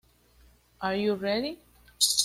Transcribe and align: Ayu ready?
Ayu 0.87 1.13
ready? 1.13 1.59